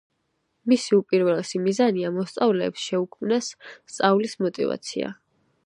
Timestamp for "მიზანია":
1.65-2.11